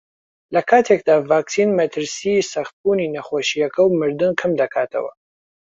[0.55, 5.11] لەکاتێکدا ڤاکسین مەترسیی سەختبوونی نەخۆشییەکە و مردن کەمدەکاتەوە